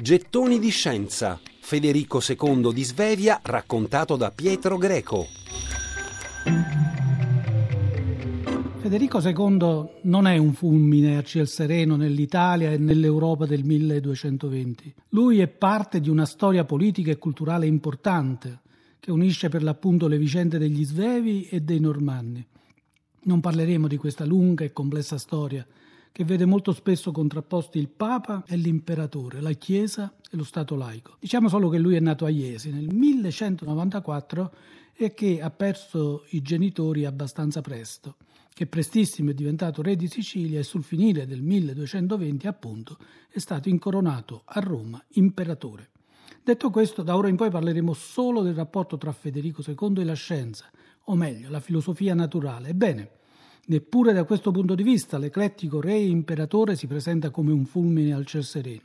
[0.00, 1.40] Gettoni di scienza.
[1.58, 5.26] Federico II di Svevia raccontato da Pietro Greco.
[8.76, 14.94] Federico II non è un fulmine a ciel sereno nell'Italia e nell'Europa del 1220.
[15.08, 18.60] Lui è parte di una storia politica e culturale importante
[19.00, 22.46] che unisce per l'appunto le vicende degli Svevi e dei Normanni.
[23.22, 25.66] Non parleremo di questa lunga e complessa storia
[26.12, 31.16] che vede molto spesso contrapposti il Papa e l'Imperatore, la Chiesa e lo Stato laico.
[31.20, 34.52] Diciamo solo che lui è nato a Iesi nel 1194
[34.94, 38.16] e che ha perso i genitori abbastanza presto
[38.58, 43.68] che prestissimo è diventato re di Sicilia e sul finire del 1220 appunto è stato
[43.68, 45.90] incoronato a Roma imperatore.
[46.42, 50.14] Detto questo, da ora in poi parleremo solo del rapporto tra Federico II e la
[50.14, 50.68] scienza,
[51.04, 52.70] o meglio, la filosofia naturale.
[52.70, 53.10] Ebbene,
[53.68, 58.26] neppure da questo punto di vista l'eclettico re imperatore si presenta come un fulmine al
[58.26, 58.82] ciel sereno.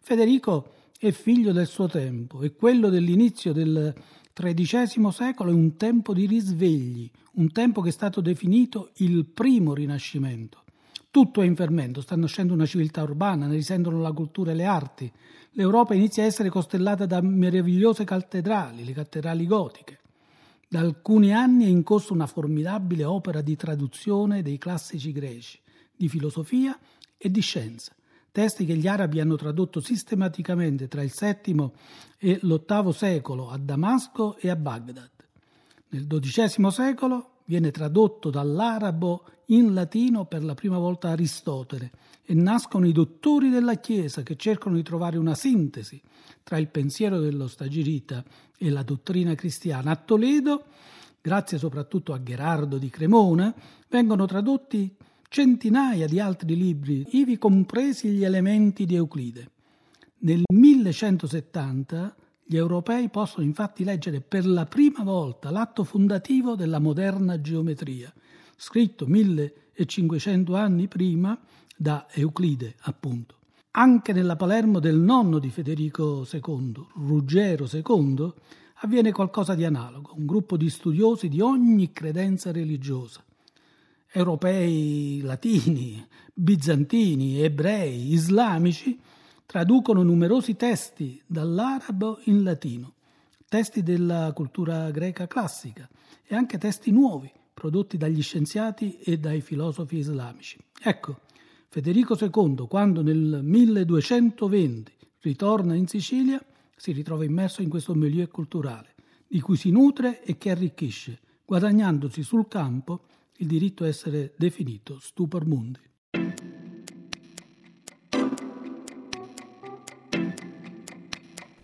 [0.00, 3.94] Federico è figlio del suo tempo e quello dell'inizio del
[4.32, 9.74] XIII secolo è un tempo di risvegli, un tempo che è stato definito il primo
[9.74, 10.62] rinascimento.
[11.10, 14.64] Tutto è in fermento, sta nascendo una civiltà urbana, ne risentono la cultura e le
[14.64, 15.10] arti.
[15.52, 19.98] L'Europa inizia a essere costellata da meravigliose cattedrali, le cattedrali gotiche.
[20.74, 25.60] Da alcuni anni è in corso una formidabile opera di traduzione dei classici greci,
[25.94, 26.76] di filosofia
[27.16, 27.94] e di scienza
[28.32, 31.70] testi che gli arabi hanno tradotto sistematicamente tra il VII
[32.18, 35.12] e l'VIII secolo a Damasco e a Baghdad.
[35.90, 41.90] Nel XII secolo viene tradotto dall'arabo in latino per la prima volta Aristotele
[42.24, 46.00] e nascono i dottori della Chiesa che cercano di trovare una sintesi
[46.42, 48.24] tra il pensiero dello stagirita
[48.56, 49.90] e la dottrina cristiana.
[49.90, 50.64] A Toledo,
[51.20, 53.54] grazie soprattutto a Gherardo di Cremona,
[53.88, 54.94] vengono tradotti
[55.28, 59.50] centinaia di altri libri, ivi compresi gli elementi di Euclide.
[60.18, 67.40] Nel 1170 gli europei possono infatti leggere per la prima volta l'atto fondativo della moderna
[67.40, 68.12] geometria,
[68.56, 71.38] scritto 1500 anni prima
[71.76, 73.36] da Euclide, appunto.
[73.72, 78.32] Anche nella Palermo del nonno di Federico II, Ruggero II,
[78.82, 83.24] avviene qualcosa di analogo, un gruppo di studiosi di ogni credenza religiosa
[84.16, 88.98] europei latini, bizantini, ebrei, islamici,
[89.46, 92.94] traducono numerosi testi dall'arabo in latino,
[93.48, 95.88] testi della cultura greca classica
[96.24, 100.58] e anche testi nuovi prodotti dagli scienziati e dai filosofi islamici.
[100.82, 101.20] Ecco,
[101.68, 106.44] Federico II, quando nel 1220 ritorna in Sicilia,
[106.76, 108.94] si ritrova immerso in questo milieu culturale,
[109.26, 113.04] di cui si nutre e che arricchisce, guadagnandosi sul campo
[113.38, 115.80] il diritto a essere definito stupor mundi.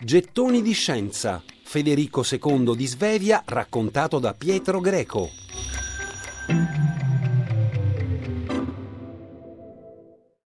[0.03, 1.43] Gettoni di scienza.
[1.63, 5.29] Federico II di Svevia raccontato da Pietro Greco.